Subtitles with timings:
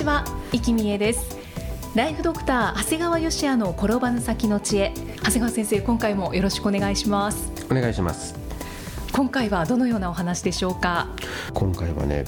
[0.00, 1.36] ちは、生きみえです。
[1.94, 4.94] ライフドクター長谷川芳也の転ばぬ先の知恵。
[5.18, 7.52] 長谷川先生、今回もよろしくお願いします。
[7.70, 8.34] お願いします。
[9.12, 11.08] 今回はどのようなお話でしょうか？
[11.52, 12.24] 今回はね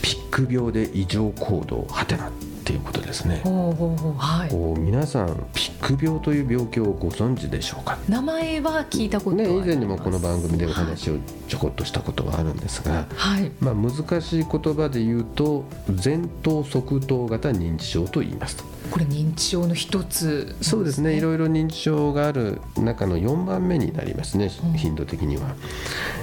[0.00, 2.30] ピック病で異常行動はてなっ
[2.64, 3.40] ていうことですね。
[3.42, 4.50] ほうほうほうはい。
[4.50, 7.98] こう皆さんピック病という病気をご存知でしょうか？
[8.08, 9.66] 名前は聞いたことはあります。
[9.66, 11.16] ね以前にもこの番組でお話を
[11.48, 13.50] ちょこっとしたことがあるんですが、はい。
[13.60, 15.64] まあ、難しい言葉で言うと
[16.02, 18.64] 前頭側頭型認知症と言いますと。
[18.90, 20.46] これ認知症の一つ。
[20.54, 21.16] なんそうですね。
[21.16, 24.50] いろいろ認知症がある中の4番目になりますね。
[24.64, 24.72] うん。
[24.74, 25.54] 頻度的には、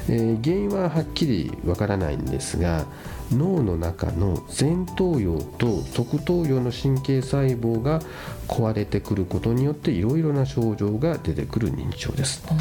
[0.08, 2.86] えー原因ははっきりわからないんですが
[3.32, 8.02] 脳の中の前頭葉と側頭葉の神経細胞が
[8.48, 12.44] 壊れてくることによっていろいろな症状が出てくる認知症です。
[12.50, 12.58] うん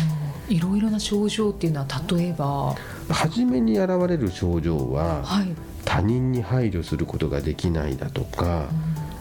[0.48, 2.74] いろいろな症状っていうのは例えば？
[3.10, 5.48] 初めに現れる症状ははい、
[5.84, 8.64] 他人に配慮することができないだとか、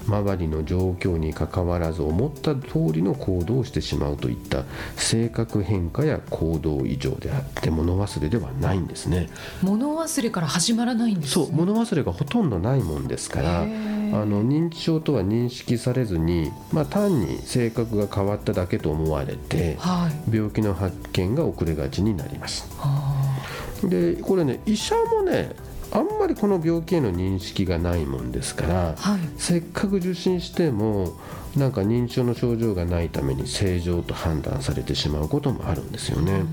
[0.07, 4.63] 周りの状況にかかわらず思った通りの行動をしてしまうといった
[4.95, 9.29] 性格変化や行動異常であって物忘れではないんですね。
[9.61, 20.35] 物忘れから始まらないんです、そう物忘れがほとんどないもんですからあの認知症とは認識されずに、まあ、単に性格が変わっただけと思われてはい。
[20.35, 22.67] 病気の発見が遅れがちになります。
[22.79, 23.37] あ。
[23.83, 25.51] でこれね医者もね
[25.91, 31.17] あんまりこの病気への認識がないもんですからーはいせっかく受診しても
[31.55, 36.43] なんか認知症の症状がないために正常と判断されてしまうこともあるんですよね。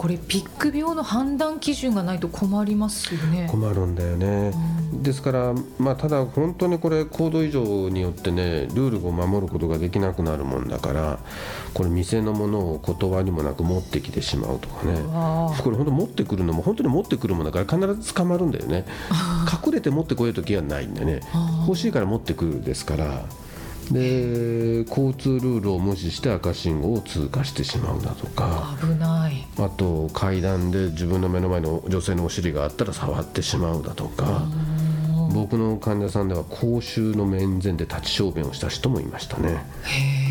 [0.00, 3.46] うんこれピック病の判断基準がないと困りますよね。
[3.50, 4.50] 困るんだよね。
[4.94, 11.18] ですから、まあ、ただ本当にこれ行動異常によってねルールを守ることができなくなるもんだから
[11.74, 15.02] これ店のものを断りもなく持ってきてしまうとかね。
[15.12, 18.86] あこれ本当持ってくるのも本当に持ってくるもんだから必ず捕まるんだよね。
[19.66, 21.20] 隠れて持ってこいときはないんでね。
[21.66, 23.24] 欲しいから持ってくるですから
[23.90, 28.76] で交通ルールを無視して赤信号を通過してしまうだとか。
[28.80, 29.46] 危ない。
[29.58, 34.46] あと階段で自分の目の前の女性のお尻があったら触ってしまうだとか。
[35.32, 40.29] 僕の患者さんでは公衆の面前で立ち小便をした人もいましたね、へ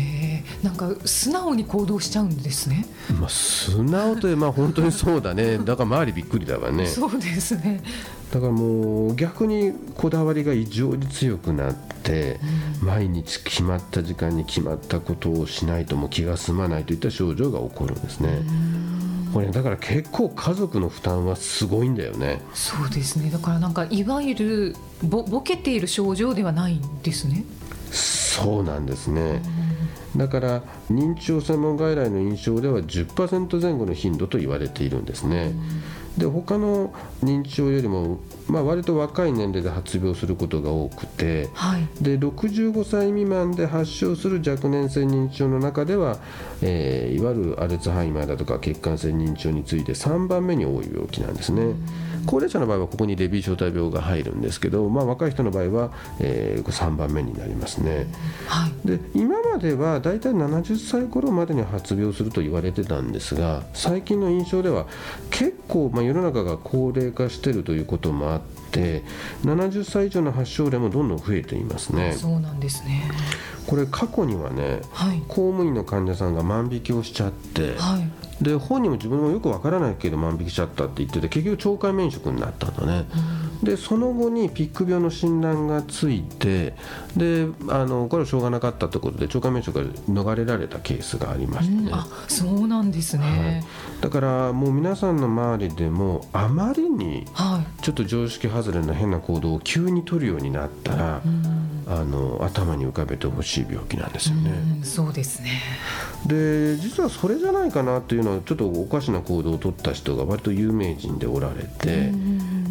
[0.64, 2.86] えんか素直に行動しちゃうんですね。
[3.18, 5.58] まあ、素直というまあ本当にそうだね。
[5.64, 6.86] だから周りびっくりだわね。
[6.86, 7.82] そうですね。
[8.32, 12.38] だからもう逆にこだわりが異常に強くなって、
[12.82, 18.28] 毎日決まった時間に決まったことをしないともう気が済まないといった症状が起こるんですね。
[19.32, 22.42] これだから結構家族の負担はすごいんだよね。
[22.52, 23.30] そうですね。
[23.30, 27.44] だからなんかいわゆるぼボケている症状ではないんですね。
[27.90, 29.42] そうなんですね。
[30.16, 35.52] だから認知症専門外来の印象では10%前後の頻度と言われているんですね。
[36.18, 38.18] で他の認知症よりも、
[38.50, 46.18] まあ、割と若い年齢で発病することが多くてはいで65歳未満で発症する若年性認知症の中では、
[46.62, 51.74] えーいわゆるアルツハイマーだとか血管性認知症について3番目に多い病気なんですね。
[52.26, 55.90] 高齢者の場合はここにレビー小体病が入るんですけど、まあ、若い人の場合は、
[56.20, 58.06] え3番目になりますね。
[58.46, 64.86] はいで今まではだいたい70歳頃までに発病すると言われてたんですが最近の印象では
[65.30, 69.02] 結構、まあ、世の中が高齢化しているということもあって
[69.42, 72.12] 70歳以上の発症例もどんどん増えていますね。
[72.12, 73.10] そうなんですね
[73.66, 83.04] これ過去にはねはい公務員の患者さんが万引きをしちゃってはいで本人も自分もよくわからないけど万引きしちゃったって言ってて結局懲戒免職になったんだね。
[83.62, 86.74] でその後にピック病の診断がついて
[87.16, 91.74] であのこれはしょうがなかったということで懲戒免職が逃れられたケースがありまして。
[91.74, 93.64] ね、うんあそうなんですね。
[94.00, 97.82] だからもう皆さんの周りでもあまりにはい。
[97.82, 101.22] ちょっと常識外れな変な行動を急に取るようになったら、
[101.86, 104.50] あの頭に浮かべてほしい病気なんですよね。
[104.78, 105.62] うんそうですね。
[106.26, 112.12] で実はそれじゃないかなというのはちょっとおかしな行動を取った人が割と有名人でおられて、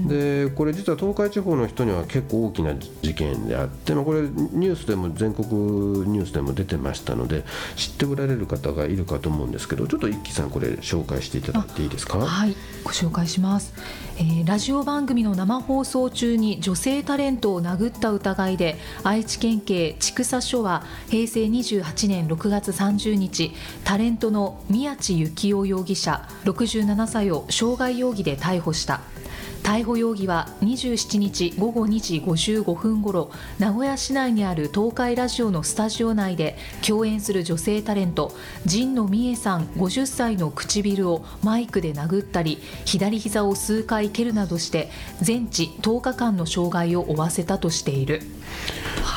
[0.09, 7.43] でこれ実は東海地方の人には結構大きな事件であって、まあ、これニュースでも全国ニュースでも出てましたので
[7.75, 12.19] 知っておられる方がいるかと思うんですけどちょっと一輝さんこれ紹介していただいていいですか？
[12.19, 13.73] はいご紹介します、
[14.17, 23.51] えー、ラジオ番組の生放送中に女性タレントを殴った疑いで愛知県警千種署は平成28年6月30日
[23.83, 29.01] タレントの宮地幸雄容疑者67歳を傷害容疑で逮捕した。
[29.63, 38.31] 逮捕容疑は27日午後2時55分ごろ名古屋市内にある東海ラジオのスタジオ内で共演する女性タレント
[38.69, 44.89] 神野美恵さん50歳の唇をマイクで殴ったり左膝を数回蹴るなどして
[45.21, 48.21] 全治10日間の傷害を負わせたとしている。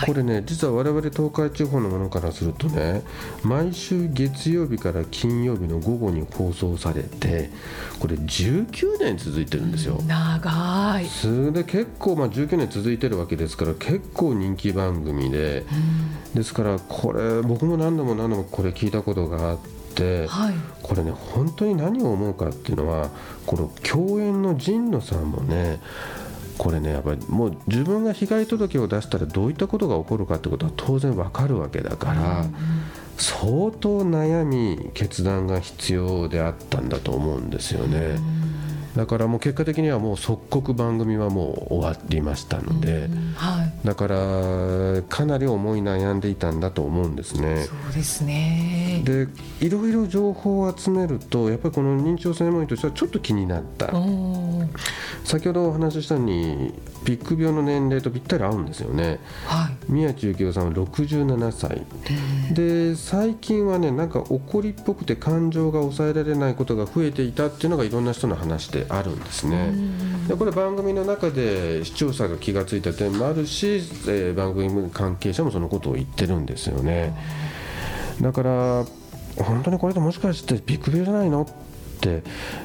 [0.07, 3.03] これね実は我々東海地方のものからするとね
[3.43, 7.51] 毎週月曜日から金曜日の午後に放送されて
[8.01, 10.01] これ19年続いてるんですよ。
[10.41, 15.65] 長いそれで結構、まあ、19年続いてるわけですから結構人気番組で、
[16.35, 19.73] ですからこれ僕も何度も何度もこれ聞いたことがあって。
[20.27, 23.11] はい、これね本当に何を思うかっていうのは
[23.45, 25.81] この共演の神野さんもね
[26.57, 32.47] これねやっぱりもう自分が被害届を出したらどういったことが起こるかってことは当然わかるわけだから、
[33.19, 38.19] 相当悩み決断が必要であったんだと思うんですよね。
[38.97, 47.65] だからもう結果的にはもう即刻番組はもう終わりましたので、はい、だからかなり思い悩んでいたんだと思うんですね。
[47.65, 49.29] そうですねで
[49.61, 53.87] いろいろ情報を集めるとやっぱりこの認知症専門医としてはちょっと気になった。
[55.25, 56.75] 先ほどお話ししたように
[57.05, 61.83] ピック病の年齢とぴったり合うんですよね、はい、宮地幸雄さんは67歳。
[62.53, 69.73] で最近はねなんか怒りっぽくて感情が抑えられないことが増えていたっていうのがいろんな人の話であるんですね。
[70.29, 77.17] でこれ番組の中で視聴者が気が付いた点もあるし、えー、番組関係者もそのことを言ってるんですよね。
[78.21, 78.85] だから
[79.37, 81.49] 本当にこれでもしかしてビッグ病じゃないの？
[82.03, 82.23] って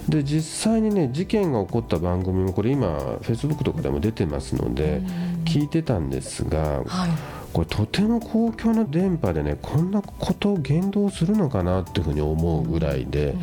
[0.10, 5.02] で実際にね事件が起こった番組もこれ今フェイスブックとかでも出てますので
[5.46, 7.10] 聞いてたんですが、はい、
[7.54, 13.36] これとても公共の電波でねこんなことを言動するのかなっていうふうに思うぐらいで。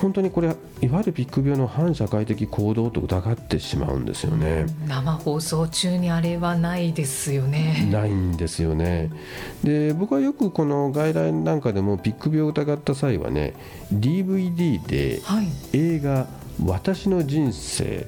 [0.00, 0.48] 本当にこれ
[0.80, 4.64] いわゆるビッグ病の反社会的行動と疑ってしまうんですよね。
[4.88, 7.86] 生放送中にあれはないですよね。
[7.92, 9.10] ないんですよね。
[9.62, 13.52] で僕はよくこの外来なんかでもビッグ病を疑った際はね
[13.92, 15.20] DVD で
[15.74, 16.26] 映画
[16.64, 18.06] 「私の人生」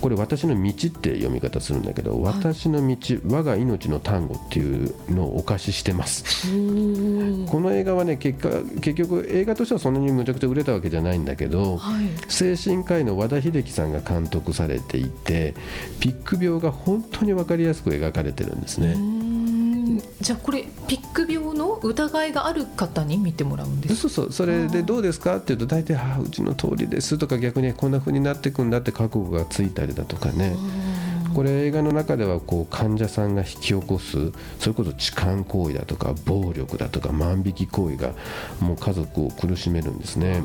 [0.00, 6.46] これ私の道って読み方するんだけど、はい、私の道我が命の単語っていうのをお貸ししてます。
[7.46, 8.48] この映画はね結果
[8.80, 15.54] 結局映画としてはそんなにむちゃくちゃ売れたわけじゃないんだけど、はい、精神科医の和田秀樹さんが監督されていて
[16.00, 19.19] ピック病が本当に分かりやすく描かれてるんですね。
[20.30, 25.38] じゃあこれピック病の疑いがある方に見てもらうんですそうそうそれでどうですか？
[25.38, 30.54] って言うと大体「ああうちの通りです」とか逆にこんなふうになっていくんだって覚悟がついたりだとかね。
[31.34, 38.12] これ映画の中ではこう患者さんが引き起こすそれこそ痴漢行為だとか暴力だとか万引き行為が
[38.60, 40.44] もう家族を苦しめるんですね。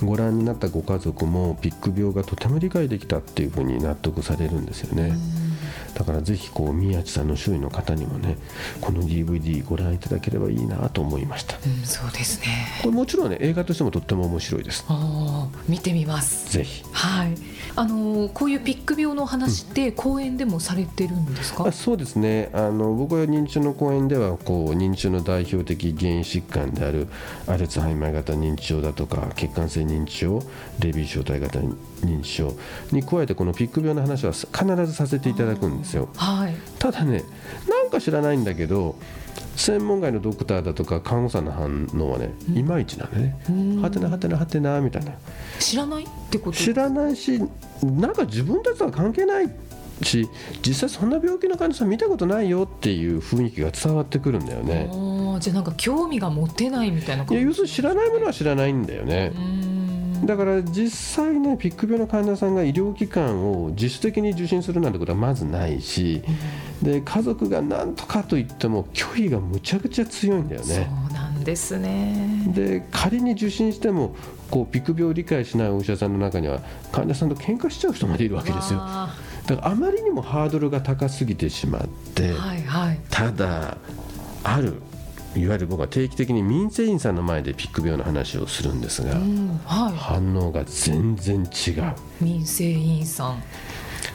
[0.00, 5.16] ご覧になったご家族もピック病がとても理解できたっていうふうに納得されるんですよね。
[5.94, 8.36] だからぜひこう宮地さんの周囲の方にもね
[8.80, 12.66] この DVD ご覧いただければいいなと思いました、うん、そうですね。
[12.82, 14.84] これもちろんね映画としてもとっても面白いです。
[15.68, 16.52] 見てみます。
[16.52, 16.84] ぜひ。
[16.92, 17.34] はい。
[17.76, 22.50] あのこういうピック病の話って講演でもされてるんですか、うん、そうですね。
[22.52, 27.08] あの僕は認知症の講演ではこう認知症の代表的原因疾患である
[27.46, 30.42] アルツハイマー型認知症だとか血管性認知症
[30.78, 31.60] レビー小体型
[32.04, 32.52] 認知症
[32.92, 34.46] に加えてこのピック病の話は必
[34.86, 37.24] ずさせていただくんですよ、はい、ただね
[37.68, 38.96] なんか知らないんだけど
[39.56, 45.12] 専門外のドクターだとか看護師さんの反応はね、いまいちなんでね、はてなはてなはてなみたいな。
[45.60, 46.56] 知らないってこと？
[46.56, 47.40] 知らないし
[47.82, 49.50] なんか自分たちとは関係ない
[50.02, 50.28] し
[50.66, 54.90] 実際そんな病気の患者さん見たことないよっていう雰囲気が伝わってくるんだよね。
[55.40, 57.34] じゃあなんか興味が持てないみたいな感じ？
[57.34, 59.32] いや要するに知らないものは知らないんだよね
[60.26, 60.90] だから実
[61.24, 66.22] 際ねピック病の患者さんが医療機関を自主的に受診するなんてことはまずないし、
[66.82, 70.66] で家族が何とかと言っても拒否がむちゃくちゃ強いんだよね。
[70.66, 74.14] そうなんですねで仮に受診しても
[74.50, 76.60] こうピック病を理解しないお医者さんの中には
[76.92, 78.78] 患者さんと喧嘩しちゃう人までいるわけですよ。
[78.78, 83.76] だからあまりにもハードルが高すぎてしまって、はいはい、ただ
[84.42, 84.80] ある
[85.36, 89.14] いわゆる僕は定期的に民生委員さんの前でピック病の話をするんですが、
[89.66, 91.94] は反応が全然違う。
[92.20, 93.42] い、民生委員さん。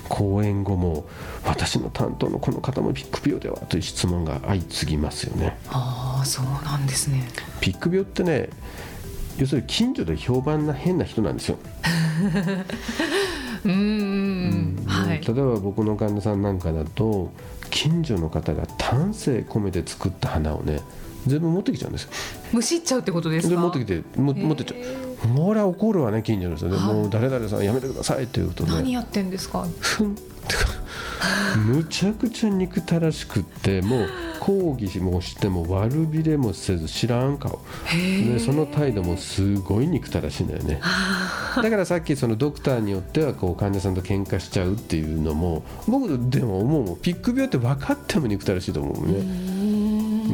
[0.07, 1.05] 講演後も
[1.45, 5.57] 私の担当のこの方もピック病ではという質問が相次ぎますよね。
[5.69, 7.27] ああそうなんですね。
[7.61, 8.49] ピック病ってね
[9.37, 11.57] 要するに近所で評判な変な人なんですよ、
[13.63, 14.83] うーん。
[14.85, 15.21] はい。
[15.21, 17.31] 例えば僕の患者さんなんかだと
[17.69, 20.81] 近所の方が丹精込めて作った花をね
[21.27, 22.09] 全部持ってきちゃうんですよ。
[22.53, 23.55] むしっちゃうってことですか？
[23.55, 25.27] で持ってきても持ってっちゃう。
[25.27, 26.93] ほら怒るわね近所の人で、はい。
[26.93, 28.71] もう誰々さんやめてくださいって言うとね。
[28.71, 29.65] 何やってんですか？
[31.67, 34.07] むちゃくちゃ憎たらしくってもう
[34.39, 37.59] 抗議もしても悪びれもせず知らん顔。
[37.91, 40.79] でその態度もすごい憎たらしいんだよね。
[41.57, 46.97] だからさっきそのドクターによってはこう患者さんと喧嘩しちゃうっていうのも僕でも思うもん。
[47.01, 49.58] ピック病って分かっても憎たらしいと思うもんね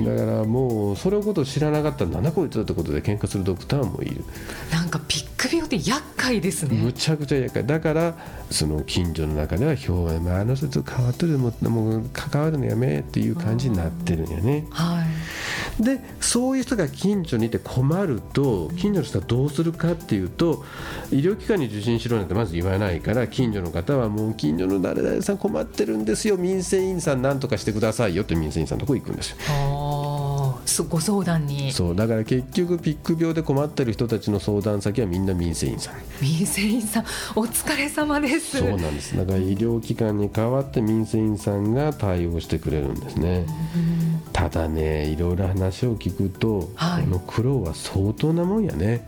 [0.06, 4.24] だからもうそれのことを知らなかったらなんだこいつってことで喧嘩するドクターもいる。
[4.72, 6.78] なんかピック病って厄介ですね。
[6.78, 7.66] むちゃくちゃ厄介。
[7.66, 8.16] だから
[8.52, 11.38] その近所の中では評判、まあ、あの人と変わってる。
[11.38, 14.68] もうもう関わるのやめっていう感じになってるんやね。
[14.70, 15.84] はい。
[15.84, 20.64] でそういう人が近所にいて困ると近所の人はどうするかっていうと
[21.12, 26.38] 医療機関に受診しろなんてまず言わないから近所の方はもう近所の誰々さん困ってるんですよ。
[26.38, 29.38] 民生委員さんなんとかしてくださいよって民生委員さんのとこ行くんですよ
[30.88, 31.72] ご相談に。
[31.72, 35.96] そうだから結局ピック病で困ってる人たちの相談先はみんな民生委員さん。
[36.22, 37.04] 民生委員さん。
[37.36, 38.58] お疲れ様です。
[38.58, 39.16] そうなんです。
[39.16, 43.46] だから医療機関に代わって民生委員さんが対応してくれるんですね。
[44.34, 47.04] ただねいろいろ話を聞くと、はい。
[47.04, 49.08] この苦労は相当なもんやね。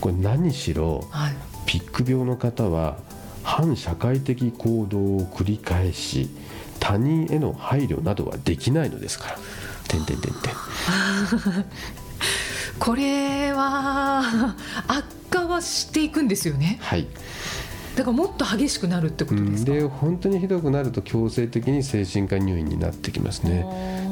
[0.00, 1.34] これ何しろはい。
[1.66, 2.98] ピック病の方は
[3.42, 6.28] 反社会的行動を繰り返し
[6.78, 9.38] 他人への配慮などはできないのですから。
[9.88, 10.52] てんてんてんてん。
[12.78, 14.54] これは
[14.86, 16.78] 悪化はしていくんですよね？
[16.80, 17.06] はい。
[17.96, 23.64] だからもっと激しくなるってことですか、で本当にひどくなると強制的に精神科入院になってきますね。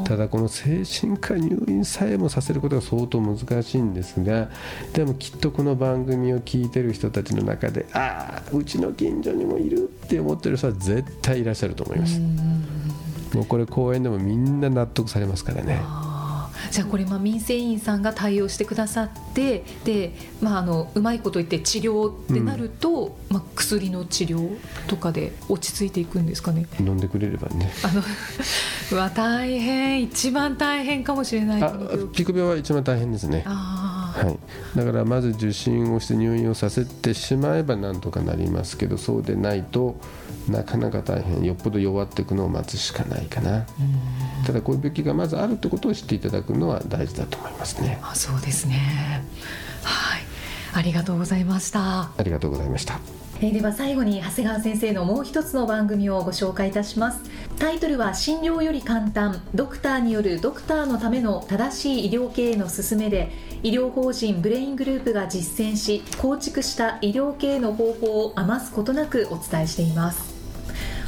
[0.05, 4.51] ただこの精神科入院さえもさせることが相当難しいんですが
[4.93, 12.21] でもきっとこの番組を聞いてる人たちの中でああうちの近所にもいるって思ってる人は絶対いらっしゃると思います
[13.35, 15.83] もうこれ講演でもみんな納得されますからね。
[16.71, 24.57] じゃあこれまあ民生委員さんが対応してくださってで、まあ、あのうまいこと言って治療ってなると、まあ、薬の治療
[24.89, 26.67] とかで落ち着いていくんですかね。
[26.81, 27.71] 飲んでくれればね。
[27.85, 28.03] あの
[28.93, 30.03] うわ大変。
[30.03, 31.63] 一番大変かもしれない。
[32.13, 33.45] ピク病は一番大変ですね。
[33.47, 33.84] あー
[34.15, 34.39] はい、
[34.77, 39.97] だからまず受診をして入院をさせてしまえばなんとかなりますけどそうでないと
[40.49, 43.67] なかなか大変よっぽど弱っていくのを待つしかないかな。
[44.47, 47.99] ただこういう病気がまずあるってことを知っていただくのは大事だと思いますね。
[48.03, 49.25] あそうですね。
[49.83, 50.21] はい。
[50.75, 52.11] ありがとうございました。
[52.17, 57.21] ありがとうございましたえーでは最後に長谷川先生のもう一つの番組をご紹介いたします。
[57.59, 70.35] タイトルは診療より簡単ドクターによるドクターのための正しい医療経営の勧めで医療法人ブレイングループが実践し構築した医療経営の方法を余すことなくお伝えしています。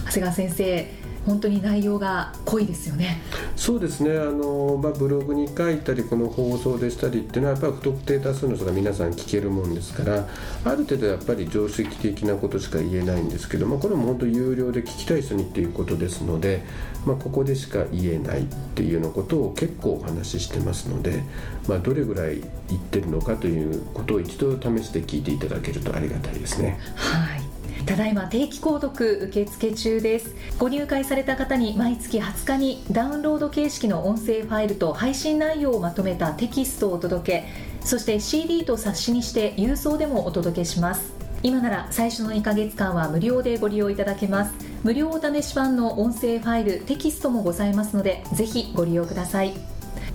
[0.07, 3.21] 長谷川先生本当に内容が濃いですよね。
[3.57, 4.17] そうですね。
[4.17, 10.29] あの、まあ、ブログに書いたりこの放送でしたりっていうのはやっぱり不特定多数の人が皆さん聞けるもんですから
[10.65, 16.63] ある程度やっぱり常識的なことしか言えないんですけど、まあ、これも本当有料で聞きたい人にっていうことですので、
[17.05, 21.25] まあ、ここでしか言えないっていうようなことを結構お話ししてますので、
[21.67, 26.79] まあ、どれぐらい言ってるのかということを一度試して聞いていただけるとありがたいですね。
[26.95, 27.46] はい
[27.87, 30.35] ただいま定期購読受付中です。
[30.59, 37.49] ご入会された方に毎月20日にダウンロード形式の音声ファイルと配信内容をまとめたテキストをお届け
[37.81, 41.15] そして CD と冊子にして郵送でもお届けします。
[41.45, 44.55] 今なら最初の2ヶ月間は無料でご利用いただけます。
[44.83, 49.76] 無料お試し版の音声ファイルテキストもございますのでぜひご利用ください。